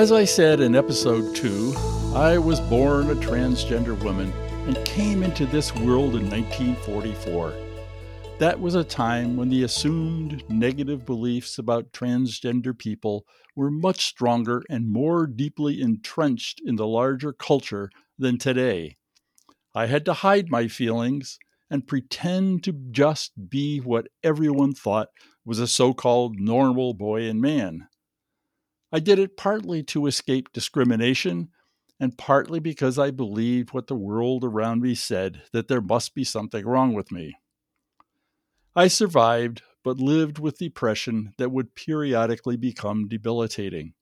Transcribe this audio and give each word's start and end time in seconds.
As 0.00 0.12
I 0.12 0.24
said 0.24 0.60
in 0.60 0.74
episode 0.74 1.36
2, 1.36 1.74
I 2.14 2.38
was 2.38 2.58
born 2.58 3.10
a 3.10 3.14
transgender 3.16 4.02
woman 4.02 4.32
and 4.66 4.82
came 4.86 5.22
into 5.22 5.44
this 5.44 5.74
world 5.74 6.14
in 6.14 6.30
1944. 6.30 7.52
That 8.38 8.58
was 8.58 8.74
a 8.74 8.82
time 8.82 9.36
when 9.36 9.50
the 9.50 9.62
assumed 9.62 10.42
negative 10.48 11.04
beliefs 11.04 11.58
about 11.58 11.92
transgender 11.92 12.76
people 12.76 13.26
were 13.54 13.70
much 13.70 14.06
stronger 14.06 14.62
and 14.70 14.90
more 14.90 15.26
deeply 15.26 15.82
entrenched 15.82 16.62
in 16.64 16.76
the 16.76 16.86
larger 16.86 17.34
culture 17.34 17.90
than 18.18 18.38
today. 18.38 18.96
I 19.74 19.84
had 19.84 20.06
to 20.06 20.14
hide 20.14 20.48
my 20.48 20.66
feelings 20.66 21.38
and 21.68 21.86
pretend 21.86 22.64
to 22.64 22.72
just 22.90 23.32
be 23.50 23.80
what 23.80 24.08
everyone 24.24 24.72
thought 24.72 25.08
was 25.44 25.58
a 25.58 25.66
so 25.66 25.92
called 25.92 26.40
normal 26.40 26.94
boy 26.94 27.28
and 27.28 27.38
man. 27.38 27.86
I 28.92 28.98
did 28.98 29.18
it 29.18 29.36
partly 29.36 29.82
to 29.84 30.06
escape 30.06 30.52
discrimination 30.52 31.50
and 32.00 32.16
partly 32.16 32.60
because 32.60 32.98
I 32.98 33.10
believed 33.10 33.72
what 33.72 33.86
the 33.86 33.94
world 33.94 34.42
around 34.42 34.80
me 34.80 34.94
said 34.94 35.42
that 35.52 35.68
there 35.68 35.82
must 35.82 36.14
be 36.14 36.24
something 36.24 36.66
wrong 36.66 36.94
with 36.94 37.12
me. 37.12 37.34
I 38.74 38.88
survived, 38.88 39.62
but 39.84 39.98
lived 39.98 40.38
with 40.38 40.58
depression 40.58 41.34
that 41.38 41.50
would 41.50 41.74
periodically 41.74 42.56
become 42.56 43.08
debilitating. 43.08 43.94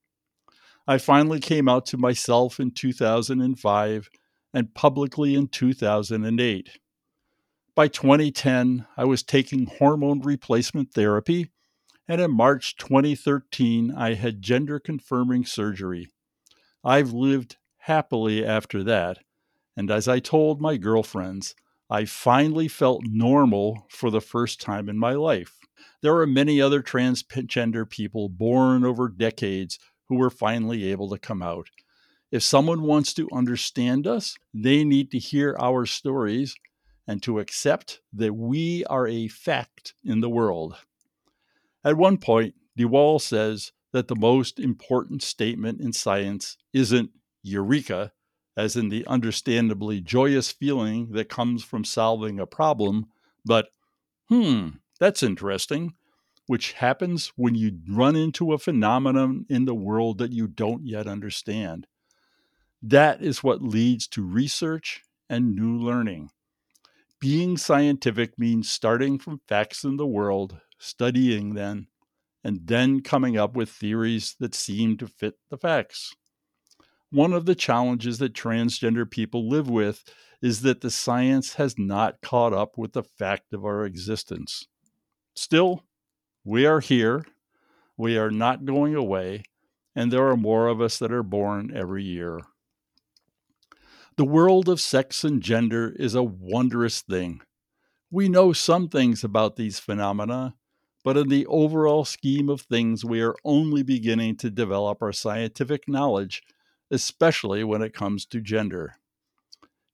I 0.87 0.98
finally 0.98 1.41
came 1.41 1.69
out 1.69 1.84
to 1.86 1.98
myself 1.98 2.59
in 2.59 2.70
2005 2.70 4.11
and 4.55 4.75
publicly 4.75 5.34
in 5.34 5.48
2008. 5.48 6.70
By 7.75 7.89
2010, 7.89 8.86
I 8.97 9.05
was 9.05 9.22
taking 9.22 9.66
hormone 9.66 10.20
replacement 10.20 10.94
therapy 10.94 11.50
and 12.09 12.20
in 12.23 12.31
March 12.31 12.77
2013, 12.77 13.92
I 13.95 14.14
had 14.14 14.41
gender 14.41 14.81
confirming 14.81 15.45
surgery. 15.45 16.09
I've 16.83 17.12
lived 17.12 17.59
happily 17.78 18.45
after 18.45 18.83
that, 18.84 19.19
and 19.77 19.91
as 19.91 20.09
I 20.09 20.19
told 20.19 20.61
my 20.61 20.78
girlfriends, 20.78 21.55
I 21.91 22.06
finally 22.06 22.67
felt 22.67 23.03
normal 23.05 23.87
for 23.91 24.11
the 24.11 24.23
first 24.23 24.61
time 24.61 24.89
in 24.89 24.98
my 24.98 25.12
life. 25.12 25.59
There 26.03 26.17
are 26.17 26.27
many 26.27 26.61
other 26.61 26.83
transgender 26.83 27.89
people 27.89 28.28
born 28.28 28.84
over 28.84 29.09
decades 29.09 29.78
who 30.09 30.17
were 30.17 30.31
finally 30.31 30.91
able 30.91 31.11
to 31.11 31.19
come 31.19 31.43
out. 31.43 31.69
If 32.31 32.43
someone 32.43 32.83
wants 32.83 33.15
to 33.15 33.28
understand 33.33 34.06
us, 34.06 34.37
they 34.53 34.84
need 34.84 35.11
to 35.12 35.19
hear 35.19 35.56
our 35.59 35.87
stories 35.87 36.55
and 37.06 37.22
to 37.22 37.39
accept 37.39 38.00
that 38.12 38.34
we 38.34 38.84
are 38.87 39.06
a 39.06 39.28
fact 39.28 39.95
in 40.05 40.20
the 40.20 40.28
world. 40.28 40.77
At 41.89 41.97
one 41.97 42.19
point, 42.19 42.55
de 42.77 42.84
Waal 42.84 43.19
says 43.19 43.72
that 43.92 44.08
the 44.08 44.14
most 44.14 44.61
important 44.61 45.22
statement 45.22 45.81
in 45.81 45.94
science 45.94 46.58
isn't 46.75 47.12
eureka, 47.42 48.12
as 48.58 48.77
in 48.77 48.91
the 48.91 49.06
understandably 49.06 50.03
joyous 50.03 50.53
feeling 50.53 51.12
that 51.12 51.31
comes 51.31 51.64
from 51.64 51.84
solving 51.84 52.39
a 52.39 52.47
problem, 52.47 53.06
but 53.42 53.70
hmm, 54.28 54.69
that's 55.00 55.22
interesting, 55.22 55.94
which 56.47 56.72
happens 56.72 57.33
when 57.36 57.55
you 57.55 57.78
run 57.89 58.16
into 58.16 58.53
a 58.53 58.59
phenomenon 58.59 59.47
in 59.48 59.64
the 59.64 59.75
world 59.75 60.19
that 60.19 60.33
you 60.33 60.47
don't 60.47 60.84
yet 60.84 61.06
understand. 61.06 61.86
That 62.83 63.22
is 63.22 63.42
what 63.42 63.62
leads 63.62 64.06
to 64.09 64.22
research 64.22 65.05
and 65.31 65.56
new 65.56 65.78
learning. 65.78 66.33
Being 67.19 67.56
scientific 67.56 68.39
means 68.39 68.69
starting 68.69 69.19
from 69.19 69.41
facts 69.48 69.84
in 69.84 69.97
the 69.97 70.06
world 70.06 70.61
studying 70.79 71.55
then, 71.55 71.89
and 72.44 72.61
then 72.65 73.00
coming 73.00 73.37
up 73.37 73.55
with 73.55 73.69
theories 73.69 74.37
that 74.41 74.55
seem 74.55 74.97
to 74.97 75.06
fit 75.06 75.34
the 75.50 75.59
facts. 75.59 76.15
One 77.11 77.33
of 77.33 77.47
the 77.47 77.55
challenges 77.55 78.19
that 78.19 78.34
transgender 78.34 79.11
people 79.11 79.49
live 79.49 79.69
with 79.69 80.05
is 80.43 80.62
that 80.62 80.81
the 80.81 80.91
science 80.91 81.55
has 81.55 81.78
not 81.78 82.21
caught 82.22 82.53
up 82.53 82.78
with 82.78 82.93
the 82.93 83.03
fact 83.03 83.53
of 83.53 83.65
our 83.65 83.84
existence. 83.84 84.67
Still, 85.34 85.84
we 86.44 86.67
are 86.67 86.81
here, 86.81 87.25
we 87.97 88.17
are 88.17 88.31
not 88.31 88.65
going 88.65 88.94
away, 88.94 89.43
and 89.97 90.12
there 90.12 90.28
are 90.28 90.37
more 90.37 90.69
of 90.69 90.81
us 90.81 90.99
that 90.99 91.12
are 91.12 91.22
born 91.22 91.72
every 91.75 92.05
year. 92.05 92.41
The 94.17 94.25
world 94.25 94.69
of 94.69 94.81
sex 94.81 95.25
and 95.25 95.41
gender 95.41 95.94
is 95.99 96.15
a 96.15 96.22
wondrous 96.22 97.00
thing. 97.00 97.41
We 98.11 98.28
know 98.28 98.53
some 98.53 98.88
things 98.88 99.25
about 99.25 99.56
these 99.56 99.78
phenomena, 99.78 100.55
but 101.08 101.16
in 101.16 101.30
the 101.30 101.46
overall 101.46 102.04
scheme 102.04 102.50
of 102.50 102.60
things, 102.60 103.02
we 103.02 103.22
are 103.22 103.34
only 103.42 103.82
beginning 103.82 104.36
to 104.36 104.50
develop 104.50 105.00
our 105.00 105.10
scientific 105.10 105.88
knowledge, 105.88 106.42
especially 106.91 107.64
when 107.64 107.80
it 107.80 107.94
comes 107.94 108.26
to 108.26 108.42
gender. 108.42 108.92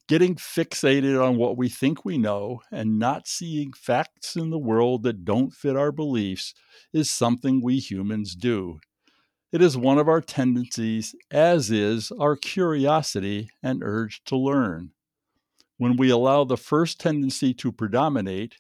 Getting 0.09 0.35
fixated 0.35 1.25
on 1.25 1.37
what 1.37 1.57
we 1.57 1.69
think 1.69 2.05
we 2.05 2.19
know 2.19 2.63
and 2.73 2.99
not 2.99 3.29
seeing 3.29 3.73
facts 3.75 4.35
in 4.35 4.51
the 4.51 4.59
world 4.59 5.05
that 5.05 5.25
don't 5.25 5.55
fit 5.55 5.77
our 5.77 5.93
beliefs 5.93 6.53
is 6.93 7.13
something 7.13 7.63
we 7.63 7.79
humans 7.79 8.35
do. 8.35 8.81
It 9.53 9.63
is 9.63 9.77
one 9.77 9.99
of 9.99 10.09
our 10.09 10.21
tendencies, 10.21 11.15
as 11.31 11.71
is 11.71 12.11
our 12.19 12.35
curiosity 12.35 13.51
and 13.63 13.85
urge 13.85 14.21
to 14.25 14.37
learn. 14.37 14.91
When 15.77 15.97
we 15.97 16.11
allow 16.11 16.43
the 16.43 16.57
first 16.57 16.99
tendency 16.99 17.55
to 17.55 17.71
predominate, 17.71 18.57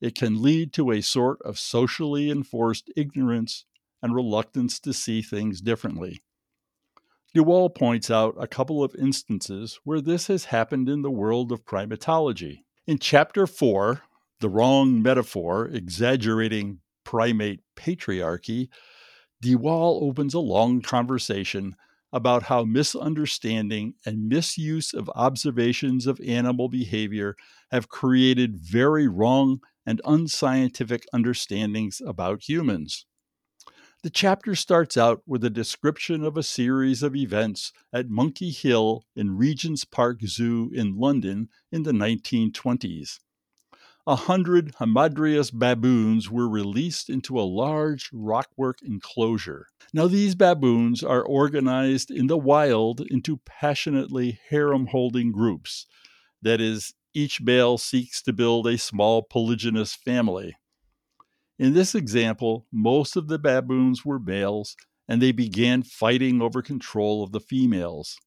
it 0.00 0.14
can 0.14 0.42
lead 0.42 0.72
to 0.74 0.90
a 0.90 1.00
sort 1.00 1.38
of 1.42 1.58
socially 1.58 2.30
enforced 2.30 2.90
ignorance 2.96 3.64
and 4.02 4.14
reluctance 4.14 4.78
to 4.80 4.92
see 4.92 5.22
things 5.22 5.60
differently. 5.60 6.22
de 7.34 7.42
Waal 7.42 7.70
points 7.70 8.10
out 8.10 8.34
a 8.38 8.46
couple 8.46 8.82
of 8.82 8.94
instances 8.96 9.80
where 9.84 10.00
this 10.00 10.26
has 10.26 10.46
happened 10.46 10.88
in 10.88 11.02
the 11.02 11.10
world 11.10 11.50
of 11.52 11.64
primatology. 11.64 12.60
In 12.86 12.98
Chapter 12.98 13.46
4, 13.46 14.02
The 14.40 14.48
Wrong 14.48 15.02
Metaphor 15.02 15.66
Exaggerating 15.66 16.80
Primate 17.04 17.60
Patriarchy, 17.76 18.68
de 19.40 19.54
Waal 19.54 20.00
opens 20.02 20.34
a 20.34 20.40
long 20.40 20.82
conversation 20.82 21.76
about 22.12 22.44
how 22.44 22.64
misunderstanding 22.64 23.94
and 24.04 24.28
misuse 24.28 24.94
of 24.94 25.10
observations 25.14 26.06
of 26.06 26.20
animal 26.20 26.68
behavior 26.68 27.36
have 27.70 27.88
created 27.88 28.56
very 28.56 29.08
wrong 29.08 29.60
and 29.84 30.00
unscientific 30.04 31.04
understandings 31.12 32.00
about 32.04 32.48
humans. 32.48 33.06
The 34.02 34.10
chapter 34.10 34.54
starts 34.54 34.96
out 34.96 35.22
with 35.26 35.42
a 35.42 35.50
description 35.50 36.22
of 36.22 36.36
a 36.36 36.42
series 36.42 37.02
of 37.02 37.16
events 37.16 37.72
at 37.92 38.08
Monkey 38.08 38.50
Hill 38.50 39.04
in 39.16 39.36
Regent's 39.36 39.84
Park 39.84 40.20
Zoo 40.22 40.70
in 40.72 40.96
London 40.96 41.48
in 41.72 41.82
the 41.82 41.92
1920s. 41.92 43.18
A 44.08 44.14
hundred 44.14 44.76
hamadryas 44.76 45.50
baboons 45.50 46.30
were 46.30 46.48
released 46.48 47.10
into 47.10 47.40
a 47.40 47.42
large 47.42 48.08
rockwork 48.12 48.80
enclosure. 48.82 49.66
Now, 49.92 50.06
these 50.06 50.36
baboons 50.36 51.02
are 51.02 51.24
organized 51.24 52.12
in 52.12 52.28
the 52.28 52.38
wild 52.38 53.00
into 53.00 53.38
passionately 53.38 54.38
harem 54.48 54.86
holding 54.86 55.32
groups, 55.32 55.86
that 56.40 56.60
is, 56.60 56.94
each 57.14 57.40
male 57.40 57.78
seeks 57.78 58.22
to 58.22 58.32
build 58.32 58.66
a 58.66 58.78
small 58.78 59.26
polygynous 59.26 59.96
family. 59.96 60.54
In 61.58 61.72
this 61.72 61.94
example, 61.94 62.66
most 62.70 63.16
of 63.16 63.26
the 63.26 63.38
baboons 63.38 64.04
were 64.04 64.20
males 64.20 64.76
and 65.08 65.20
they 65.20 65.32
began 65.32 65.82
fighting 65.82 66.42
over 66.42 66.62
control 66.62 67.24
of 67.24 67.32
the 67.32 67.40
females. 67.40 68.18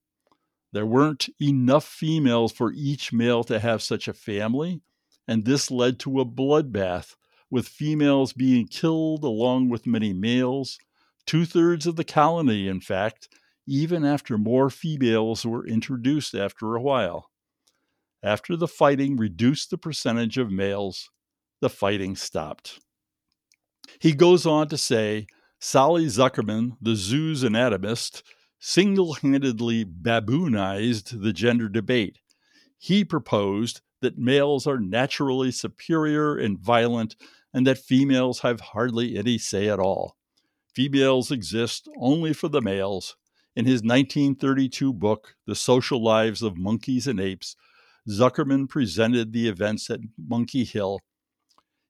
There 0.73 0.85
weren't 0.85 1.29
enough 1.39 1.85
females 1.85 2.51
for 2.51 2.73
each 2.73 3.13
male 3.13 3.43
to 3.45 3.59
have 3.59 3.81
such 3.81 4.07
a 4.07 4.13
family, 4.13 4.81
and 5.29 5.45
this 5.45 5.69
led 5.69 5.99
to 5.99 6.19
a 6.19 6.25
bloodbath, 6.25 7.15
with 7.51 7.67
females 7.67 8.33
being 8.33 8.67
killed 8.67 9.23
along 9.23 9.69
with 9.69 9.85
many 9.85 10.11
males, 10.11 10.79
two 11.27 11.45
thirds 11.45 11.85
of 11.85 11.95
the 11.97 12.03
colony, 12.03 12.67
in 12.67 12.81
fact, 12.81 13.29
even 13.67 14.03
after 14.03 14.39
more 14.39 14.71
females 14.71 15.45
were 15.45 15.67
introduced 15.67 16.33
after 16.33 16.75
a 16.75 16.81
while. 16.81 17.29
After 18.23 18.55
the 18.55 18.67
fighting 18.67 19.17
reduced 19.17 19.69
the 19.69 19.77
percentage 19.77 20.39
of 20.39 20.51
males, 20.51 21.11
the 21.61 21.69
fighting 21.69 22.15
stopped. 22.15 22.79
He 23.99 24.13
goes 24.13 24.47
on 24.47 24.67
to 24.69 24.79
say 24.79 25.27
Solly 25.59 26.07
Zuckerman, 26.07 26.71
the 26.81 26.95
zoo's 26.95 27.43
anatomist, 27.43 28.23
single 28.57 29.13
handedly 29.13 29.85
baboonized 29.85 31.21
the 31.21 31.33
gender 31.33 31.69
debate. 31.69 32.17
He 32.79 33.05
proposed 33.05 33.81
that 34.01 34.17
males 34.17 34.65
are 34.67 34.79
naturally 34.79 35.51
superior 35.51 36.37
and 36.37 36.59
violent, 36.59 37.15
and 37.53 37.65
that 37.67 37.77
females 37.77 38.39
have 38.39 38.59
hardly 38.59 39.17
any 39.17 39.37
say 39.37 39.67
at 39.69 39.79
all. 39.79 40.15
Females 40.73 41.31
exist 41.31 41.89
only 41.97 42.33
for 42.33 42.47
the 42.47 42.61
males. 42.61 43.15
In 43.55 43.65
his 43.65 43.81
1932 43.81 44.93
book, 44.93 45.35
The 45.45 45.55
Social 45.55 46.01
Lives 46.01 46.41
of 46.41 46.57
Monkeys 46.57 47.07
and 47.07 47.19
Apes, 47.19 47.55
Zuckerman 48.07 48.69
presented 48.69 49.33
the 49.33 49.47
events 49.49 49.89
at 49.89 49.99
Monkey 50.17 50.63
Hill. 50.63 50.99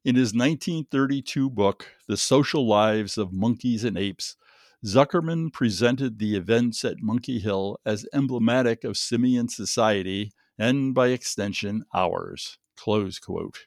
In 0.03 0.15
his 0.15 0.33
1932 0.33 1.50
book, 1.50 1.88
The 2.07 2.17
Social 2.17 2.67
Lives 2.67 3.17
of 3.17 3.33
Monkeys 3.33 3.83
and 3.83 3.97
Apes, 3.97 4.38
Zuckerman 4.85 5.51
presented 5.51 6.19
the 6.19 6.35
events 6.35 6.85
at 6.85 7.01
Monkey 7.01 7.39
Hill 7.39 7.77
as 7.85 8.07
emblematic 8.13 8.85
of 8.85 8.95
simian 8.95 9.50
society 9.50 10.31
and, 10.59 10.94
by 10.94 11.07
extension, 11.07 11.85
ours. 11.95 12.59
Close 12.77 13.17
quote. 13.17 13.65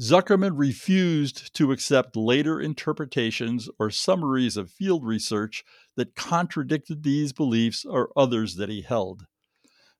Zuckerman 0.00 0.52
refused 0.56 1.54
to 1.54 1.72
accept 1.72 2.16
later 2.16 2.60
interpretations 2.60 3.68
or 3.78 3.90
summaries 3.90 4.56
of 4.56 4.70
field 4.70 5.04
research 5.04 5.62
that 5.96 6.14
contradicted 6.14 7.02
these 7.02 7.32
beliefs 7.32 7.84
or 7.84 8.10
others 8.16 8.56
that 8.56 8.70
he 8.70 8.82
held. 8.82 9.26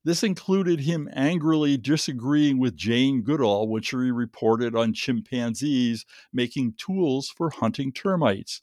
This 0.02 0.22
included 0.22 0.80
him 0.80 1.10
angrily 1.12 1.76
disagreeing 1.76 2.58
with 2.58 2.76
Jane 2.76 3.20
Goodall 3.22 3.68
when 3.68 3.82
she 3.82 3.96
reported 3.96 4.74
on 4.74 4.94
chimpanzees 4.94 6.06
making 6.32 6.74
tools 6.78 7.28
for 7.28 7.50
hunting 7.50 7.92
termites. 7.92 8.62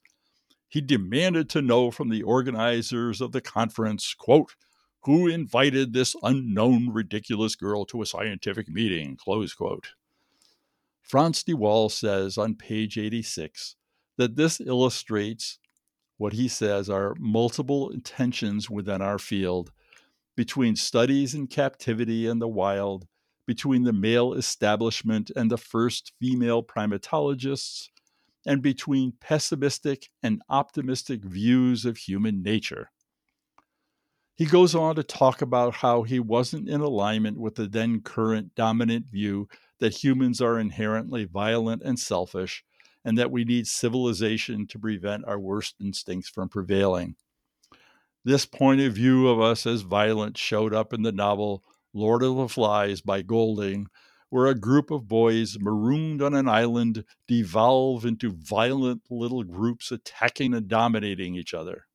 He 0.68 0.82
demanded 0.82 1.48
to 1.52 1.62
know 1.62 1.92
from 1.92 2.10
the 2.10 2.24
organizers 2.24 3.22
of 3.22 3.32
the 3.32 3.42
conference, 3.42 4.16
quote, 4.18 4.56
who 5.04 5.28
invited 5.28 5.94
this 5.94 6.16
unknown 6.24 6.90
ridiculous 6.90 7.56
girl 7.56 7.86
to 7.86 8.02
a 8.02 8.06
scientific 8.06 8.68
meeting, 8.68 9.16
close 9.16 9.54
quote. 9.54 9.94
Frans 11.02 11.44
de 11.44 11.54
Waal 11.56 11.90
says 11.90 12.38
on 12.38 12.56
page 12.56 12.98
86 12.98 13.76
that 14.18 14.36
this 14.36 14.60
illustrates 14.60 15.60
what 16.18 16.34
he 16.34 16.48
says 16.48 16.90
are 16.90 17.16
multiple 17.20 17.94
tensions 18.04 18.70
within 18.70 19.02
our 19.02 19.20
field 19.20 19.72
between 20.36 20.76
studies 20.76 21.34
in 21.34 21.48
captivity 21.48 22.28
and 22.28 22.42
the 22.42 22.48
wild, 22.48 23.08
between 23.46 23.84
the 23.84 23.94
male 23.94 24.34
establishment 24.34 25.32
and 25.36 25.50
the 25.50 25.58
first 25.58 26.14
female 26.20 26.62
primatologists, 26.62 27.90
and 28.46 28.62
between 28.62 29.14
pessimistic 29.20 30.10
and 30.22 30.42
optimistic 30.50 31.24
views 31.24 31.86
of 31.86 31.98
human 31.98 32.42
nature. 32.42 32.92
He 34.38 34.46
goes 34.46 34.76
on 34.76 34.96
to 34.98 35.04
talk 35.04 35.42
about 35.42 35.74
how 35.74 36.04
he 36.04 36.20
wasn't 36.20 36.70
in 36.70 36.80
alignment 36.80 37.40
with 37.40 37.56
the 37.56 37.66
then 37.66 38.02
current 38.02 38.54
dominant 38.54 39.08
view 39.08 39.50
that 39.80 40.04
humans 40.04 40.40
are 40.42 40.60
inherently 40.60 41.26
violent 41.26 41.82
and 41.82 42.00
selfish, 42.00 42.64
and 43.04 43.18
that 43.18 43.32
we 43.32 43.46
need 43.46 43.66
civilization 43.66 44.68
to 44.68 44.78
prevent 44.78 45.26
our 45.26 45.40
worst 45.40 45.74
instincts 45.82 46.30
from 46.30 46.50
prevailing. 46.50 47.16
This 48.24 48.46
point 48.46 48.80
of 48.80 48.94
view 48.94 49.28
of 49.28 49.42
us 49.42 49.66
as 49.66 49.82
violent 49.82 50.38
showed 50.38 50.72
up 50.72 50.94
in 50.94 51.02
the 51.02 51.12
novel 51.12 51.64
Lord 51.92 52.22
of 52.22 52.36
the 52.36 52.48
Flies 52.48 53.02
by 53.02 53.24
Golding, 53.24 53.88
where 54.30 54.46
a 54.46 54.54
group 54.54 54.92
of 54.92 55.08
boys 55.08 55.58
marooned 55.60 56.22
on 56.22 56.36
an 56.36 56.48
island 56.48 57.06
devolve 57.28 58.06
into 58.06 58.32
violent 58.34 59.02
little 59.10 59.44
groups 59.44 59.92
attacking 59.92 60.54
and 60.54 60.68
dominating 60.68 61.34
each 61.34 61.56
other. 61.56 61.87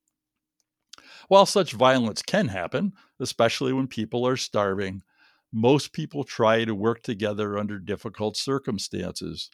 While 1.32 1.46
such 1.46 1.72
violence 1.72 2.20
can 2.20 2.48
happen, 2.48 2.92
especially 3.18 3.72
when 3.72 3.86
people 3.86 4.28
are 4.28 4.36
starving, 4.36 5.02
most 5.50 5.94
people 5.94 6.24
try 6.24 6.66
to 6.66 6.74
work 6.74 7.02
together 7.02 7.56
under 7.56 7.78
difficult 7.78 8.36
circumstances. 8.36 9.48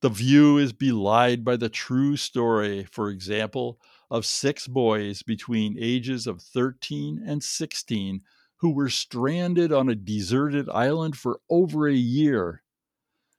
The 0.00 0.08
view 0.08 0.58
is 0.58 0.72
belied 0.72 1.44
by 1.44 1.58
the 1.58 1.68
true 1.68 2.16
story, 2.16 2.88
for 2.90 3.08
example, 3.08 3.78
of 4.10 4.26
six 4.26 4.66
boys 4.66 5.22
between 5.22 5.76
ages 5.78 6.26
of 6.26 6.42
13 6.42 7.22
and 7.24 7.40
16 7.40 8.22
who 8.56 8.74
were 8.74 8.90
stranded 8.90 9.72
on 9.72 9.88
a 9.88 9.94
deserted 9.94 10.68
island 10.70 11.16
for 11.16 11.38
over 11.48 11.86
a 11.86 11.94
year. 11.94 12.64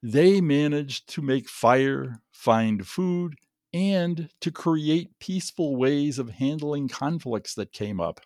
They 0.01 0.39
managed 0.39 1.09
to 1.15 1.21
make 1.21 1.49
fire, 1.49 2.21
find 2.31 2.87
food, 2.87 3.35
and 3.73 4.29
to 4.41 4.51
create 4.51 5.19
peaceful 5.19 5.75
ways 5.75 6.19
of 6.19 6.29
handling 6.29 6.87
conflicts 6.87 7.55
that 7.55 7.71
came 7.71 7.99
up. 7.99 8.21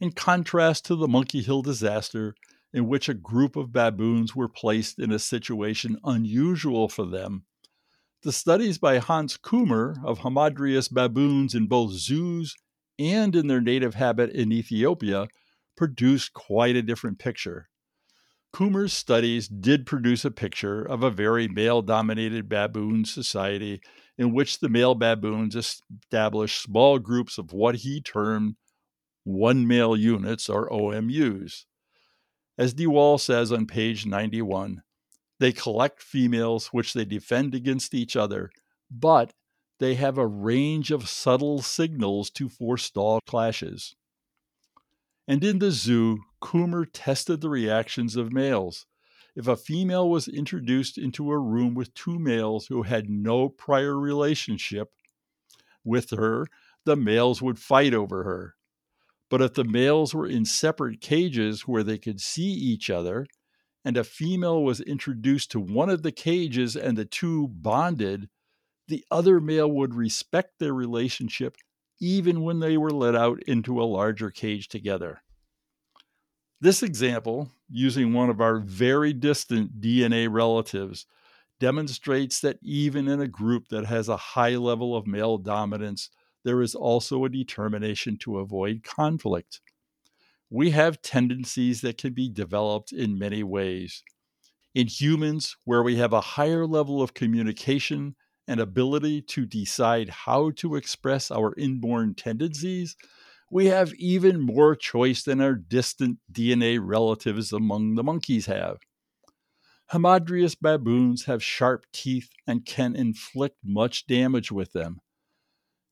In 0.00 0.12
contrast 0.12 0.84
to 0.86 0.96
the 0.96 1.08
Monkey 1.08 1.42
Hill 1.42 1.62
disaster, 1.62 2.34
in 2.72 2.88
which 2.88 3.08
a 3.08 3.14
group 3.14 3.56
of 3.56 3.72
baboons 3.72 4.36
were 4.36 4.48
placed 4.48 4.98
in 4.98 5.10
a 5.10 5.18
situation 5.18 5.98
unusual 6.04 6.88
for 6.88 7.06
them. 7.06 7.44
The 8.22 8.32
studies 8.32 8.76
by 8.76 8.98
Hans 8.98 9.38
Kummer 9.38 9.96
of 10.04 10.18
Hamadryas 10.18 10.92
baboons 10.92 11.54
in 11.54 11.68
both 11.68 11.92
zoos 11.92 12.54
and 12.98 13.36
in 13.36 13.46
their 13.46 13.60
native 13.60 13.94
habitat 13.94 14.34
in 14.34 14.52
Ethiopia 14.52 15.28
produced 15.76 16.32
quite 16.32 16.76
a 16.76 16.82
different 16.82 17.18
picture. 17.18 17.68
Kummer's 18.52 18.92
studies 18.92 19.48
did 19.48 19.86
produce 19.86 20.24
a 20.24 20.30
picture 20.30 20.82
of 20.82 21.02
a 21.02 21.10
very 21.10 21.46
male 21.46 21.82
dominated 21.82 22.48
baboon 22.48 23.04
society 23.04 23.80
in 24.16 24.32
which 24.32 24.60
the 24.60 24.68
male 24.68 24.94
baboons 24.94 25.54
established 25.54 26.62
small 26.62 26.98
groups 26.98 27.36
of 27.36 27.52
what 27.52 27.76
he 27.76 28.00
termed 28.00 28.56
one 29.24 29.66
male 29.66 29.96
units 29.96 30.48
or 30.48 30.70
OMUs. 30.70 31.66
As 32.56 32.72
de 32.72 32.86
Waal 32.86 33.18
says 33.18 33.52
on 33.52 33.66
page 33.66 34.06
91, 34.06 34.82
they 35.38 35.52
collect 35.52 36.02
females 36.02 36.68
which 36.68 36.94
they 36.94 37.04
defend 37.04 37.54
against 37.54 37.92
each 37.92 38.16
other, 38.16 38.50
but 38.90 39.34
they 39.78 39.94
have 39.94 40.16
a 40.16 40.26
range 40.26 40.90
of 40.90 41.08
subtle 41.08 41.60
signals 41.60 42.30
to 42.30 42.48
forestall 42.48 43.20
clashes. 43.26 43.94
And 45.28 45.44
in 45.44 45.58
the 45.58 45.70
zoo, 45.70 46.20
Kummer 46.40 46.86
tested 46.92 47.40
the 47.40 47.48
reactions 47.48 48.16
of 48.16 48.32
males. 48.32 48.86
If 49.34 49.46
a 49.48 49.56
female 49.56 50.08
was 50.08 50.28
introduced 50.28 50.96
into 50.96 51.30
a 51.30 51.38
room 51.38 51.74
with 51.74 51.94
two 51.94 52.18
males 52.18 52.66
who 52.66 52.82
had 52.82 53.10
no 53.10 53.48
prior 53.48 53.98
relationship 53.98 54.92
with 55.84 56.10
her, 56.10 56.46
the 56.84 56.96
males 56.96 57.42
would 57.42 57.58
fight 57.58 57.92
over 57.92 58.24
her. 58.24 58.54
But 59.28 59.42
if 59.42 59.54
the 59.54 59.64
males 59.64 60.14
were 60.14 60.26
in 60.26 60.44
separate 60.44 61.00
cages 61.00 61.62
where 61.62 61.82
they 61.82 61.98
could 61.98 62.20
see 62.20 62.44
each 62.44 62.88
other, 62.88 63.26
and 63.84 63.96
a 63.96 64.04
female 64.04 64.62
was 64.62 64.80
introduced 64.80 65.50
to 65.50 65.60
one 65.60 65.90
of 65.90 66.02
the 66.02 66.12
cages 66.12 66.76
and 66.76 66.96
the 66.96 67.04
two 67.04 67.48
bonded, 67.48 68.28
the 68.88 69.04
other 69.10 69.40
male 69.40 69.70
would 69.70 69.94
respect 69.94 70.58
their 70.58 70.72
relationship 70.72 71.56
even 72.00 72.42
when 72.42 72.60
they 72.60 72.76
were 72.76 72.90
let 72.90 73.14
out 73.14 73.42
into 73.44 73.80
a 73.80 73.84
larger 73.84 74.30
cage 74.30 74.68
together. 74.68 75.22
This 76.60 76.82
example, 76.82 77.52
using 77.68 78.12
one 78.12 78.30
of 78.30 78.40
our 78.40 78.58
very 78.58 79.12
distant 79.12 79.80
DNA 79.80 80.28
relatives, 80.30 81.06
demonstrates 81.60 82.40
that 82.40 82.58
even 82.62 83.08
in 83.08 83.20
a 83.20 83.28
group 83.28 83.68
that 83.68 83.86
has 83.86 84.08
a 84.08 84.16
high 84.16 84.56
level 84.56 84.96
of 84.96 85.06
male 85.06 85.38
dominance, 85.38 86.10
there 86.44 86.62
is 86.62 86.74
also 86.74 87.24
a 87.24 87.28
determination 87.28 88.16
to 88.18 88.38
avoid 88.38 88.82
conflict. 88.84 89.60
We 90.48 90.70
have 90.70 91.02
tendencies 91.02 91.80
that 91.80 91.98
can 91.98 92.12
be 92.12 92.28
developed 92.28 92.92
in 92.92 93.18
many 93.18 93.42
ways. 93.42 94.02
In 94.74 94.86
humans, 94.86 95.56
where 95.64 95.82
we 95.82 95.96
have 95.96 96.12
a 96.12 96.20
higher 96.20 96.66
level 96.66 97.02
of 97.02 97.14
communication 97.14 98.14
and 98.46 98.60
ability 98.60 99.22
to 99.22 99.44
decide 99.44 100.08
how 100.08 100.50
to 100.52 100.76
express 100.76 101.30
our 101.30 101.52
inborn 101.56 102.14
tendencies, 102.14 102.96
we 103.50 103.66
have 103.66 103.94
even 103.94 104.40
more 104.40 104.74
choice 104.74 105.22
than 105.22 105.40
our 105.40 105.54
distant 105.54 106.18
DNA 106.32 106.78
relatives 106.82 107.52
among 107.52 107.94
the 107.94 108.04
monkeys 108.04 108.46
have. 108.46 108.78
Hamadryas 109.92 110.56
baboons 110.60 111.26
have 111.26 111.42
sharp 111.42 111.86
teeth 111.92 112.30
and 112.46 112.64
can 112.64 112.96
inflict 112.96 113.56
much 113.64 114.06
damage 114.06 114.50
with 114.50 114.72
them 114.72 115.00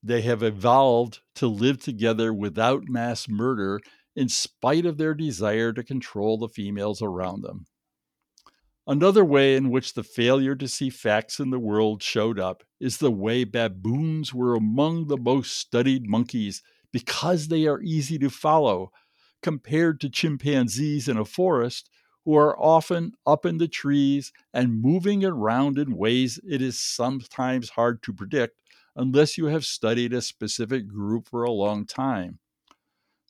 they 0.04 0.20
have 0.20 0.42
evolved 0.42 1.20
to 1.34 1.46
live 1.48 1.80
together 1.80 2.32
without 2.32 2.84
mass 2.88 3.26
murder 3.26 3.80
in 4.14 4.28
spite 4.28 4.84
of 4.84 4.98
their 4.98 5.14
desire 5.14 5.72
to 5.72 5.82
control 5.82 6.36
the 6.36 6.48
females 6.48 7.00
around 7.00 7.42
them. 7.42 7.64
Another 8.86 9.24
way 9.24 9.56
in 9.56 9.70
which 9.70 9.94
the 9.94 10.02
failure 10.02 10.54
to 10.56 10.68
see 10.68 10.90
facts 10.90 11.40
in 11.40 11.48
the 11.48 11.58
world 11.58 12.02
showed 12.02 12.38
up 12.38 12.62
is 12.78 12.98
the 12.98 13.10
way 13.10 13.44
baboons 13.44 14.34
were 14.34 14.54
among 14.54 15.06
the 15.06 15.16
most 15.16 15.54
studied 15.56 16.06
monkeys 16.06 16.62
because 16.94 17.48
they 17.48 17.66
are 17.66 17.82
easy 17.82 18.20
to 18.20 18.30
follow, 18.30 18.92
compared 19.42 20.00
to 20.00 20.08
chimpanzees 20.08 21.08
in 21.08 21.16
a 21.16 21.24
forest, 21.24 21.90
who 22.24 22.36
are 22.36 22.56
often 22.56 23.12
up 23.26 23.44
in 23.44 23.58
the 23.58 23.66
trees 23.66 24.32
and 24.54 24.80
moving 24.80 25.24
around 25.24 25.76
in 25.76 25.96
ways 25.96 26.38
it 26.48 26.62
is 26.62 26.78
sometimes 26.78 27.70
hard 27.70 28.00
to 28.00 28.12
predict 28.12 28.56
unless 28.94 29.36
you 29.36 29.46
have 29.46 29.64
studied 29.64 30.12
a 30.12 30.22
specific 30.22 30.86
group 30.86 31.26
for 31.28 31.42
a 31.42 31.50
long 31.50 31.84
time. 31.84 32.38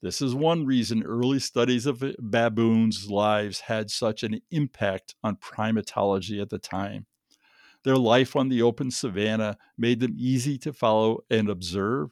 This 0.02 0.21
is 0.21 0.35
one 0.35 0.66
reason 0.66 1.02
early 1.02 1.38
studies 1.38 1.87
of 1.87 2.04
baboons' 2.18 3.11
lives 3.11 3.61
had 3.61 3.90
such 3.90 4.23
an 4.23 4.42
impact 4.50 5.14
on 5.25 5.37
primatology 5.37 6.38
at 6.42 6.50
the 6.50 6.59
time. 6.59 7.06
Their 7.83 7.97
life 7.97 8.37
on 8.37 8.50
the 8.50 8.61
open 8.61 8.90
savanna 8.90 9.56
made 9.78 10.00
them 10.00 10.14
easy 10.18 10.59
to 10.59 10.73
follow 10.75 11.21
and 11.30 11.49
observe. 11.49 12.11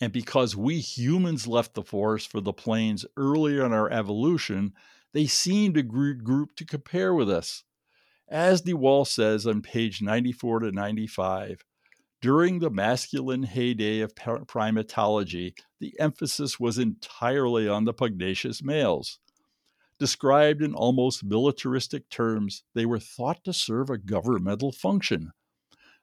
And 0.00 0.12
because 0.12 0.56
we 0.56 0.80
humans 0.80 1.46
left 1.46 1.74
the 1.74 1.82
forest 1.82 2.30
for 2.30 2.40
the 2.40 2.52
plains 2.52 3.06
earlier 3.16 3.64
in 3.64 3.72
our 3.72 3.90
evolution, 3.90 4.72
they 5.12 5.26
seemed 5.26 5.76
a 5.76 5.82
group 5.82 6.56
to 6.56 6.64
compare 6.64 7.14
with 7.14 7.30
us. 7.30 7.62
As 8.28 8.62
de 8.62 8.72
Waal 8.72 9.04
says 9.04 9.46
on 9.46 9.62
page 9.62 10.02
94 10.02 10.60
to 10.60 10.72
95, 10.72 11.64
During 12.20 12.58
the 12.58 12.70
masculine 12.70 13.44
heyday 13.44 14.00
of 14.00 14.14
primatology, 14.14 15.54
the 15.78 15.94
emphasis 16.00 16.58
was 16.58 16.78
entirely 16.78 17.68
on 17.68 17.84
the 17.84 17.92
pugnacious 17.92 18.62
males. 18.62 19.20
Described 20.00 20.60
in 20.60 20.74
almost 20.74 21.22
militaristic 21.22 22.08
terms, 22.10 22.64
they 22.74 22.84
were 22.84 22.98
thought 22.98 23.44
to 23.44 23.52
serve 23.52 23.90
a 23.90 23.98
governmental 23.98 24.72
function. 24.72 25.30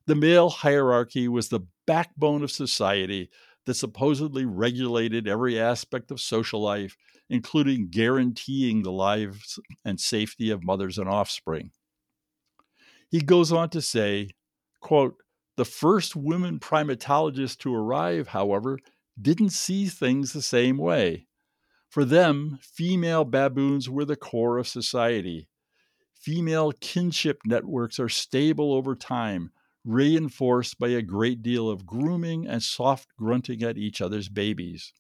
The 0.06 0.16
male 0.16 0.50
hierarchy 0.50 1.28
was 1.28 1.50
the 1.50 1.68
backbone 1.86 2.44
of 2.44 2.52
society 2.52 3.30
that 3.66 3.76
supposedly 3.76 4.46
regulated 4.46 5.28
every 5.28 5.60
aspect 5.60 6.12
of 6.12 6.20
social 6.20 6.62
life, 6.62 6.98
including 7.30 7.90
guaranteeing 7.90 8.84
the 8.84 8.92
lives 8.92 9.60
and 9.86 10.00
safety 10.00 10.50
of 10.50 10.64
mothers 10.64 10.98
and 10.98 11.08
offspring. 11.08 11.72
He 13.10 13.22
goes 13.22 13.52
on 13.52 13.70
to 13.70 13.82
say, 13.82 14.30
quote, 14.80 15.16
the 15.58 15.66
first 15.66 16.16
women 16.16 16.60
primatologists 16.60 17.58
to 17.60 17.76
arrive, 17.76 18.30
however, 18.30 18.80
didn't 19.22 19.50
see 19.50 19.86
things 19.88 20.34
the 20.34 20.42
same 20.42 20.78
way. 20.78 21.28
For 21.90 22.06
them, 22.06 22.58
female 22.62 23.26
baboons 23.26 23.90
were 23.90 24.06
the 24.06 24.16
core 24.16 24.58
of 24.58 24.68
society. 24.68 25.50
Female 26.16 26.72
kinship 26.80 27.42
networks 27.46 28.00
are 28.00 28.10
stable 28.10 28.74
over 28.74 28.96
time, 28.96 29.52
reinforced 29.84 30.78
by 30.78 30.90
a 30.90 31.02
great 31.02 31.42
deal 31.42 31.70
of 31.70 31.86
grooming 31.86 32.48
and 32.48 32.62
soft 32.62 33.10
grunting 33.18 33.64
at 33.64 33.78
each 33.78 34.02
other's 34.02 34.30
babies. 34.30 34.94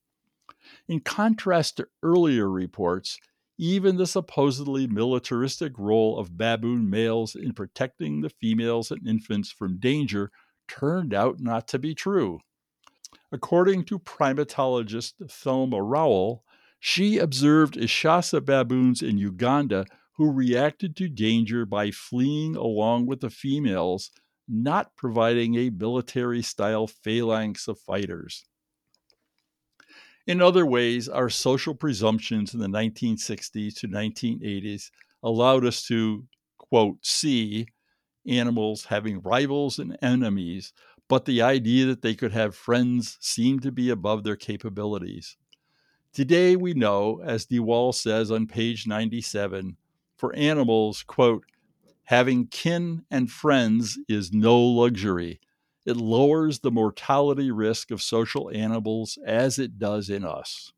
In 0.87 0.99
contrast 0.99 1.77
to 1.77 1.87
earlier 2.03 2.49
reports, 2.49 3.19
even 3.57 3.97
the 3.97 4.07
supposedly 4.07 4.87
militaristic 4.87 5.77
role 5.77 6.17
of 6.17 6.37
baboon 6.37 6.89
males 6.89 7.35
in 7.35 7.53
protecting 7.53 8.21
the 8.21 8.29
females 8.29 8.89
and 8.89 9.07
infants 9.07 9.51
from 9.51 9.79
danger 9.79 10.31
turned 10.67 11.13
out 11.13 11.39
not 11.39 11.67
to 11.67 11.77
be 11.77 11.93
true. 11.93 12.39
According 13.31 13.85
to 13.85 13.99
primatologist 13.99 15.13
Thelma 15.29 15.81
Rowell, 15.81 16.43
she 16.79 17.17
observed 17.17 17.75
Ishasha 17.75 18.43
baboons 18.43 19.01
in 19.01 19.17
Uganda 19.17 19.85
who 20.13 20.31
reacted 20.31 20.95
to 20.95 21.07
danger 21.07 21.65
by 21.65 21.91
fleeing 21.91 22.55
along 22.55 23.05
with 23.05 23.21
the 23.21 23.29
females, 23.29 24.11
not 24.51 24.95
providing 24.97 25.55
a 25.55 25.69
military 25.69 26.41
style 26.41 26.85
phalanx 26.85 27.67
of 27.67 27.79
fighters. 27.79 28.43
In 30.27 30.41
other 30.41 30.65
ways, 30.65 31.07
our 31.07 31.29
social 31.29 31.73
presumptions 31.73 32.53
in 32.53 32.59
the 32.59 32.67
1960s 32.67 33.79
to 33.79 33.87
1980s 33.87 34.91
allowed 35.23 35.65
us 35.65 35.83
to, 35.87 36.25
quote, 36.57 36.97
see 37.01 37.67
animals 38.27 38.85
having 38.85 39.21
rivals 39.21 39.79
and 39.79 39.97
enemies, 40.01 40.73
but 41.07 41.25
the 41.25 41.41
idea 41.41 41.85
that 41.85 42.01
they 42.01 42.13
could 42.13 42.31
have 42.31 42.55
friends 42.55 43.17
seemed 43.19 43.63
to 43.63 43.71
be 43.71 43.89
above 43.89 44.23
their 44.23 44.35
capabilities. 44.35 45.37
Today 46.13 46.55
we 46.55 46.73
know, 46.73 47.21
as 47.23 47.45
de 47.45 47.59
Waal 47.59 47.93
says 47.93 48.31
on 48.31 48.45
page 48.45 48.85
97, 48.85 49.77
for 50.17 50.35
animals, 50.35 51.03
quote, 51.03 51.45
having 52.11 52.45
kin 52.45 53.05
and 53.09 53.31
friends 53.31 53.97
is 54.09 54.33
no 54.33 54.59
luxury. 54.59 55.39
It 55.85 55.95
lowers 55.95 56.59
the 56.59 56.69
mortality 56.69 57.51
risk 57.51 57.89
of 57.89 58.01
social 58.01 58.51
animals 58.53 59.17
as 59.25 59.57
it 59.57 59.79
does 59.79 60.09
in 60.09 60.25
us. 60.25 60.73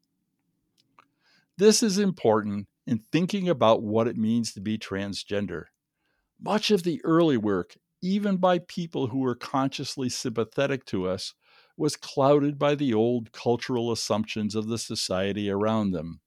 This 1.57 1.81
is 1.81 1.97
important 1.97 2.67
in 2.85 2.99
thinking 2.99 3.49
about 3.49 3.81
what 3.81 4.07
it 4.07 4.15
means 4.15 4.53
to 4.53 4.61
be 4.61 4.77
transgender. 4.77 5.63
Much 6.39 6.69
of 6.69 6.83
the 6.83 7.01
early 7.03 7.37
work, 7.37 7.77
even 8.03 8.37
by 8.37 8.59
people 8.59 9.07
who 9.07 9.17
were 9.17 9.33
consciously 9.33 10.09
sympathetic 10.09 10.85
to 10.85 11.07
us, 11.07 11.33
was 11.75 11.95
clouded 11.95 12.59
by 12.59 12.75
the 12.75 12.93
old 12.93 13.31
cultural 13.31 13.91
assumptions 13.91 14.53
of 14.53 14.67
the 14.67 14.77
society 14.77 15.49
around 15.49 15.93
them. 15.93 16.19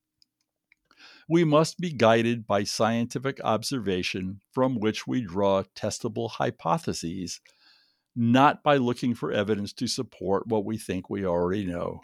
We 1.29 1.45
must 1.45 1.81
be 1.81 1.93
guided 1.93 2.47
by 2.47 2.65
scientific 2.65 3.41
observation 3.43 4.41
from 4.53 4.79
which 4.79 5.07
we 5.07 5.23
draw 5.23 5.65
testable 5.75 6.31
hypotheses 6.31 7.41
not 8.17 8.63
by 8.63 8.79
looking 8.79 9.15
for 9.15 9.31
evidence 9.31 9.75
to 9.75 9.87
support 9.87 10.47
what 10.47 10.65
we 10.65 10.79
think 10.79 11.11
we 11.11 11.27
already 11.27 11.67
know. 11.67 12.01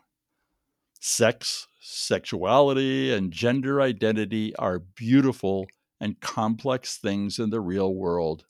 Sex, 1.01 1.67
sexuality, 1.81 3.13
and 3.13 3.33
gender 3.33 3.81
identity 3.81 4.55
are 4.57 4.79
beautiful 4.79 5.67
and 6.01 6.21
complex 6.21 6.99
things 6.99 7.39
in 7.39 7.49
the 7.51 7.61
real 7.61 7.95
world. 7.95 8.45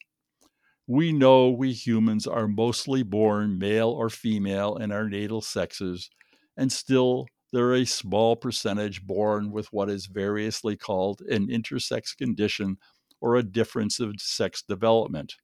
We 0.89 1.13
know 1.13 1.51
we 1.51 1.73
humans 1.73 2.27
are 2.27 2.49
mostly 2.49 3.05
born 3.05 3.59
male 3.59 3.91
or 3.91 4.11
female 4.11 4.77
in 4.77 4.91
our 4.91 5.09
natal 5.09 5.41
sexes, 5.41 6.11
and 6.57 6.73
still 6.73 7.27
there 7.53 7.67
are 7.67 7.75
a 7.75 7.85
small 7.85 8.35
percentage 8.35 9.07
born 9.07 9.53
with 9.53 9.73
what 9.73 9.91
is 9.91 10.07
variously 10.07 10.77
called 10.77 11.21
an 11.23 11.49
intersex 11.49 12.17
condition 12.17 12.79
or 13.21 13.37
a 13.37 13.43
difference 13.43 14.01
of 14.01 14.15
sex 14.19 14.63
development. 14.63 15.35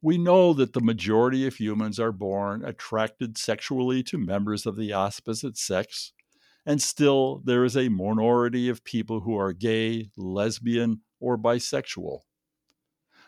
We 0.00 0.18
know 0.18 0.52
that 0.54 0.72
the 0.72 0.80
majority 0.80 1.46
of 1.46 1.56
humans 1.56 1.98
are 1.98 2.12
born 2.12 2.64
attracted 2.64 3.38
sexually 3.38 4.02
to 4.04 4.18
members 4.18 4.66
of 4.66 4.76
the 4.76 4.92
opposite 4.92 5.56
sex, 5.56 6.12
and 6.66 6.80
still 6.80 7.42
there 7.44 7.64
is 7.64 7.76
a 7.76 7.88
minority 7.88 8.68
of 8.68 8.84
people 8.84 9.20
who 9.20 9.36
are 9.36 9.52
gay, 9.52 10.10
lesbian, 10.16 11.00
or 11.20 11.38
bisexual. 11.38 12.20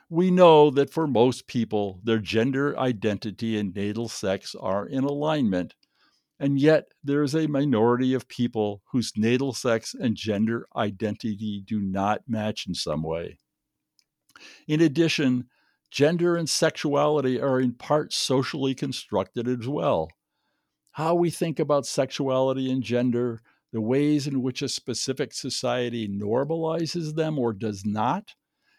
We 0.08 0.30
know 0.30 0.70
that 0.70 0.90
for 0.90 1.06
most 1.06 1.46
people, 1.49 2.00
their 2.04 2.20
gender 2.20 2.78
identity 2.78 3.58
and 3.58 3.75
natal 3.75 4.08
sex 4.08 4.54
are 4.54 4.87
in 4.87 5.02
alignment, 5.02 5.75
and 6.38 6.61
yet 6.61 6.87
there 7.02 7.23
is 7.23 7.35
a 7.35 7.47
minority 7.47 8.14
of 8.14 8.28
people 8.28 8.83
whose 8.93 9.12
natal 9.16 9.52
sex 9.52 9.95
and 9.95 10.16
gender 10.16 10.66
identity 10.76 11.62
do 11.66 11.81
not 11.81 12.23
match 12.28 12.66
in 12.66 12.75
some 12.75 13.02
way. 13.02 13.38
In 14.69 14.81
addition, 14.81 15.49
Gender 15.90 16.37
and 16.37 16.49
sexuality 16.49 17.40
are 17.40 17.61
in 17.61 17.73
part 17.73 18.12
socially 18.12 18.75
constructed 18.75 19.49
as 19.49 19.66
well. 19.69 20.11
How 20.90 21.14
we 21.14 21.31
think 21.31 21.59
about 21.59 21.87
sexuality 21.87 22.71
and 22.71 22.83
gender, 22.83 23.40
the 23.73 23.81
ways 23.81 24.26
in 24.26 24.43
which 24.43 24.62
a 24.62 24.69
specific 24.69 25.33
society 25.33 26.09
normalizes 26.09 27.14
them 27.14 27.38
or 27.38 27.52
does 27.52 27.85
not, 27.85 28.35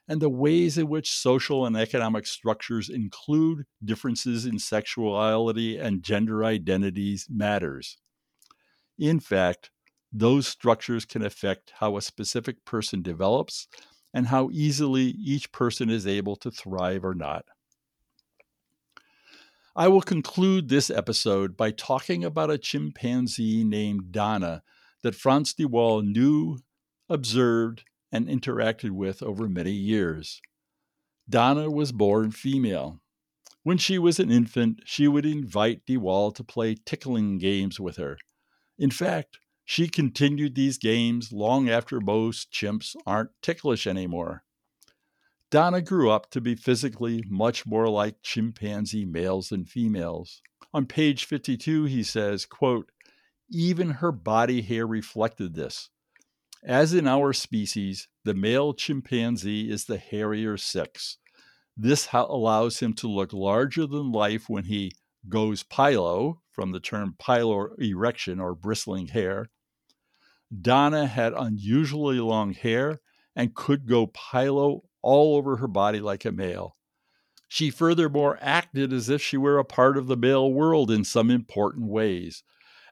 and 0.07 0.21
the 0.21 0.29
ways 0.29 0.77
in 0.77 0.87
which 0.87 1.11
social 1.11 1.65
and 1.65 1.75
economic 1.75 2.25
structures 2.25 2.89
include 2.89 3.65
differences 3.83 4.45
in 4.45 4.57
sexuality 4.57 5.77
and 5.77 6.03
gender 6.03 6.45
identities 6.45 7.27
matters. 7.29 7.97
In 8.97 9.19
fact, 9.19 9.69
those 10.11 10.47
structures 10.47 11.05
can 11.05 11.23
affect 11.23 11.73
how 11.79 11.97
a 11.97 12.01
specific 12.01 12.63
person 12.65 13.01
develops 13.01 13.67
and 14.13 14.27
how 14.27 14.49
easily 14.51 15.03
each 15.03 15.51
person 15.51 15.89
is 15.89 16.07
able 16.07 16.35
to 16.37 16.49
thrive 16.49 17.03
or 17.03 17.13
not. 17.13 17.45
I 19.75 19.89
will 19.89 20.01
conclude 20.01 20.69
this 20.69 20.89
episode 20.89 21.55
by 21.55 21.69
talking 21.69 22.23
about 22.23 22.49
a 22.49 22.57
chimpanzee 22.57 23.63
named 23.63 24.11
Donna 24.11 24.63
that 25.03 25.13
Frans 25.13 25.53
de 25.53 25.67
Waal 25.67 26.01
knew, 26.01 26.57
observed, 27.09 27.83
and 28.11 28.27
interacted 28.27 28.91
with 28.91 29.21
over 29.21 29.47
many 29.47 29.71
years. 29.71 30.41
Donna 31.29 31.69
was 31.69 31.91
born 31.91 32.31
female. 32.31 33.01
When 33.63 33.77
she 33.77 33.99
was 33.99 34.19
an 34.19 34.31
infant, 34.31 34.81
she 34.85 35.07
would 35.07 35.25
invite 35.25 35.85
de 35.85 35.97
Waal 35.97 36.31
to 36.31 36.43
play 36.43 36.75
tickling 36.85 37.37
games 37.37 37.79
with 37.79 37.97
her. 37.97 38.17
In 38.77 38.91
fact, 38.91 39.39
she 39.65 39.89
continued 39.89 40.55
these 40.55 40.77
games 40.77 41.33
long 41.33 41.67
after 41.67 41.99
most 41.99 42.51
chimps 42.51 42.95
aren't 43.05 43.31
ticklish 43.41 43.85
anymore. 43.85 44.45
Donna 45.49 45.81
grew 45.81 46.09
up 46.09 46.29
to 46.31 46.39
be 46.39 46.55
physically 46.55 47.23
much 47.27 47.65
more 47.65 47.89
like 47.89 48.21
chimpanzee 48.21 49.05
males 49.05 49.49
than 49.49 49.65
females. 49.65 50.41
On 50.73 50.85
page 50.85 51.25
52, 51.25 51.85
he 51.85 52.03
says, 52.03 52.45
quote, 52.45 52.91
even 53.49 53.89
her 53.89 54.11
body 54.11 54.61
hair 54.61 54.85
reflected 54.85 55.55
this. 55.55 55.89
As 56.67 56.93
in 56.93 57.07
our 57.07 57.33
species, 57.33 58.07
the 58.25 58.35
male 58.35 58.73
chimpanzee 58.73 59.71
is 59.71 59.85
the 59.85 59.97
hairier 59.97 60.57
sex. 60.57 61.17
This 61.75 62.09
allows 62.11 62.79
him 62.79 62.93
to 62.95 63.07
look 63.07 63.33
larger 63.33 63.87
than 63.87 64.11
life 64.11 64.49
when 64.49 64.65
he 64.65 64.91
goes 65.29 65.63
pilo, 65.63 66.41
from 66.51 66.73
the 66.73 66.79
term 66.79 67.15
piloerection 67.17 68.41
or 68.41 68.53
bristling 68.53 69.07
hair, 69.07 69.49
Donna 70.61 71.07
had 71.07 71.33
unusually 71.33 72.19
long 72.19 72.53
hair 72.53 73.01
and 73.35 73.53
could 73.53 73.87
go 73.87 74.07
pilo 74.07 74.81
all 75.01 75.35
over 75.35 75.57
her 75.57 75.67
body 75.67 75.99
like 75.99 76.25
a 76.25 76.31
male. 76.31 76.77
She 77.47 77.69
furthermore 77.69 78.37
acted 78.41 78.91
as 78.91 79.09
if 79.09 79.21
she 79.21 79.37
were 79.37 79.57
a 79.57 79.65
part 79.65 79.97
of 79.97 80.07
the 80.07 80.17
male 80.17 80.51
world 80.51 80.89
in 80.91 81.03
some 81.03 81.29
important 81.29 81.87
ways. 81.87 82.43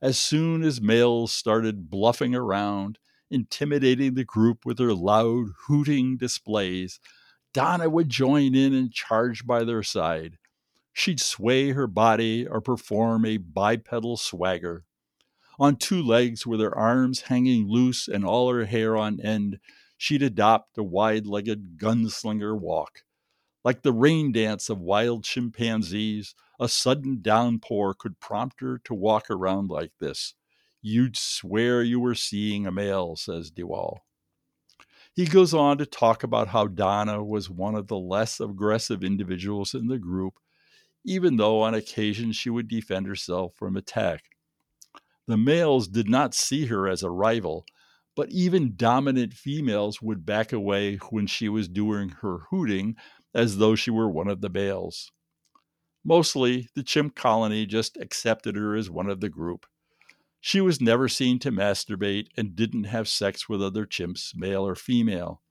As 0.01 0.17
soon 0.17 0.63
as 0.63 0.81
males 0.81 1.31
started 1.31 1.89
bluffing 1.89 2.35
around, 2.35 2.99
intimidating 3.35 4.15
the 4.15 4.23
group 4.23 4.65
with 4.65 4.79
her 4.79 4.93
loud, 4.93 5.49
hooting 5.67 6.15
displays, 6.17 6.99
Donna 7.53 7.89
would 7.89 8.09
join 8.09 8.55
in 8.55 8.73
and 8.73 8.91
charge 8.91 9.45
by 9.45 9.63
their 9.63 9.83
side. 9.83 10.37
She'd 10.93 11.19
sway 11.19 11.71
her 11.71 11.87
body 11.87 12.47
or 12.47 12.61
perform 12.61 13.25
a 13.25 13.37
bipedal 13.37 14.17
swagger. 14.17 14.85
On 15.59 15.75
two 15.75 16.01
legs 16.01 16.47
with 16.47 16.59
her 16.61 16.75
arms 16.75 17.21
hanging 17.21 17.67
loose 17.67 18.07
and 18.07 18.25
all 18.25 18.51
her 18.51 18.65
hair 18.65 18.95
on 18.95 19.19
end, 19.19 19.59
she'd 19.97 20.21
adopt 20.21 20.77
a 20.77 20.83
wide 20.83 21.27
legged 21.27 21.77
gunslinger 21.77 22.57
walk. 22.57 23.03
Like 23.63 23.81
the 23.81 23.93
rain 23.93 24.31
dance 24.31 24.69
of 24.69 24.79
wild 24.79 25.23
chimpanzees, 25.23 26.35
a 26.59 26.69
sudden 26.69 27.19
downpour 27.21 27.93
could 27.93 28.19
prompt 28.19 28.61
her 28.61 28.79
to 28.85 28.93
walk 28.93 29.29
around 29.29 29.69
like 29.69 29.91
this. 29.99 30.33
You'd 30.87 31.17
swear 31.17 31.81
you 31.81 31.99
were 31.99 32.13
seeing 32.13 32.67
a 32.67 32.71
male, 32.71 33.15
says 33.15 33.49
de 33.49 33.65
Waal. 33.65 34.05
He 35.15 35.25
goes 35.25 35.51
on 35.51 35.79
to 35.79 35.85
talk 35.87 36.21
about 36.21 36.49
how 36.49 36.67
Donna 36.67 37.23
was 37.23 37.49
one 37.49 37.73
of 37.73 37.87
the 37.87 37.97
less 37.97 38.39
aggressive 38.39 39.03
individuals 39.03 39.73
in 39.73 39.87
the 39.87 39.97
group, 39.97 40.35
even 41.03 41.37
though 41.37 41.63
on 41.63 41.73
occasion 41.73 42.33
she 42.33 42.51
would 42.51 42.67
defend 42.67 43.07
herself 43.07 43.55
from 43.55 43.75
attack. 43.75 44.25
The 45.25 45.37
males 45.37 45.87
did 45.87 46.07
not 46.07 46.35
see 46.35 46.67
her 46.67 46.87
as 46.87 47.01
a 47.01 47.09
rival, 47.09 47.65
but 48.15 48.29
even 48.29 48.75
dominant 48.75 49.33
females 49.33 50.03
would 50.03 50.23
back 50.23 50.53
away 50.53 50.97
when 51.09 51.25
she 51.25 51.49
was 51.49 51.67
doing 51.67 52.09
her 52.21 52.41
hooting 52.51 52.95
as 53.33 53.57
though 53.57 53.73
she 53.73 53.89
were 53.89 54.07
one 54.07 54.27
of 54.27 54.41
the 54.41 54.51
males. 54.51 55.11
Mostly, 56.03 56.69
the 56.75 56.83
chimp 56.83 57.15
colony 57.15 57.65
just 57.65 57.97
accepted 57.97 58.55
her 58.55 58.75
as 58.75 58.87
one 58.87 59.09
of 59.09 59.19
the 59.19 59.29
group. 59.29 59.65
She 60.45 60.61
was 60.61 60.79
never 60.79 61.09
seen 61.09 61.39
to 61.39 61.51
masturbate 61.51 62.27
and 62.37 62.55
didn't 62.55 62.83
have 62.83 63.07
sex 63.07 63.49
with 63.49 63.63
other 63.63 63.83
chimps, 63.87 64.35
male 64.35 64.63
or 64.63 64.75
female. 64.75 65.41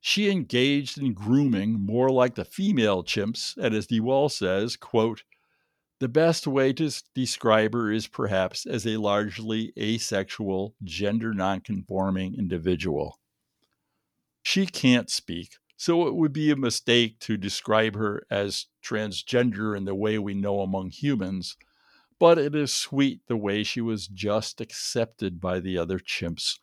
She 0.00 0.30
engaged 0.30 0.98
in 0.98 1.14
grooming 1.14 1.84
more 1.84 2.08
like 2.08 2.36
the 2.36 2.44
female 2.44 3.02
chimps, 3.02 3.56
and 3.56 3.74
as 3.74 3.88
de 3.88 3.98
Waal 3.98 4.28
says, 4.28 4.76
quote, 4.76 5.24
the 5.98 6.06
best 6.06 6.46
way 6.46 6.72
to 6.74 6.92
describe 7.12 7.72
her 7.72 7.90
is 7.90 8.06
perhaps 8.06 8.66
as 8.66 8.86
a 8.86 8.98
largely 8.98 9.72
asexual, 9.76 10.76
gender 10.84 11.34
nonconforming 11.34 12.36
individual. 12.38 13.18
She 14.44 14.64
can't 14.64 15.10
speak, 15.10 15.56
so 15.76 16.06
it 16.06 16.14
would 16.14 16.32
be 16.32 16.52
a 16.52 16.56
mistake 16.56 17.18
to 17.18 17.36
describe 17.36 17.96
her 17.96 18.24
as 18.30 18.66
transgender 18.80 19.76
in 19.76 19.86
the 19.86 19.94
way 19.96 20.20
we 20.20 20.34
know 20.34 20.60
among 20.60 20.90
humans, 20.90 21.56
but 22.22 22.38
it 22.38 22.54
is 22.54 22.72
sweet 22.72 23.20
the 23.26 23.36
way 23.36 23.64
she 23.64 23.80
was 23.80 24.06
just 24.06 24.60
accepted 24.60 25.40
by 25.40 25.58
the 25.58 25.76
other 25.76 25.98
chimps. 25.98 26.56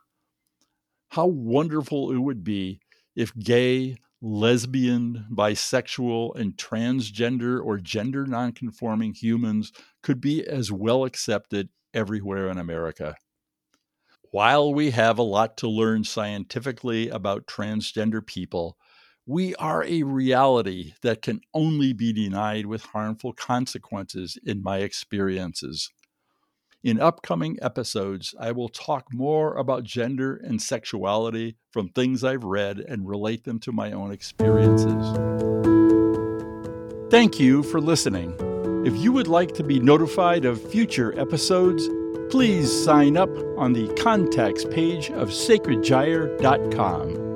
How 1.09 1.27
wonderful 1.27 2.11
it 2.11 2.19
would 2.19 2.45
be 2.45 2.79
if 3.13 3.35
gay, 3.35 3.97
lesbian, 4.21 5.27
bisexual, 5.29 6.33
and 6.39 6.55
transgender 6.55 7.61
or 7.61 7.77
gender 7.77 8.25
nonconforming 8.25 9.15
humans 9.15 9.73
could 10.01 10.21
be 10.21 10.47
as 10.47 10.71
well 10.71 11.03
accepted 11.03 11.67
everywhere 11.93 12.47
in 12.47 12.57
America. 12.57 13.17
While 14.31 14.73
we 14.73 14.91
have 14.91 15.17
a 15.17 15.23
lot 15.23 15.57
to 15.57 15.67
learn 15.67 16.05
scientifically 16.05 17.09
about 17.09 17.47
transgender 17.47 18.25
people, 18.25 18.77
we 19.29 19.53
are 19.57 19.83
a 19.83 20.01
reality 20.01 20.93
that 21.03 21.21
can 21.21 21.39
only 21.53 21.93
be 21.93 22.11
denied 22.11 22.65
with 22.65 22.81
harmful 22.81 23.31
consequences 23.31 24.39
in 24.43 24.63
my 24.63 24.79
experiences. 24.79 25.91
In 26.83 26.99
upcoming 26.99 27.59
episodes, 27.61 28.33
I 28.39 28.51
will 28.53 28.69
talk 28.69 29.13
more 29.13 29.55
about 29.55 29.83
gender 29.83 30.41
and 30.43 30.59
sexuality 30.59 31.57
from 31.69 31.89
things 31.89 32.23
I've 32.23 32.43
read 32.43 32.79
and 32.79 33.07
relate 33.07 33.43
them 33.43 33.59
to 33.59 33.71
my 33.71 33.91
own 33.91 34.11
experiences. 34.11 35.15
Thank 37.11 37.39
you 37.39 37.61
for 37.61 37.79
listening. 37.79 38.33
If 38.83 38.97
you 38.97 39.11
would 39.11 39.27
like 39.27 39.53
to 39.55 39.63
be 39.63 39.79
notified 39.79 40.45
of 40.45 40.71
future 40.71 41.13
episodes, 41.19 41.87
please 42.31 42.71
sign 42.71 43.15
up 43.15 43.29
on 43.59 43.73
the 43.73 43.93
contacts 43.93 44.65
page 44.65 45.11
of 45.11 45.29
sacredgyre.com. 45.29 47.28